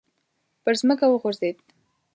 [0.63, 1.57] پر ځمکه وغورځېد.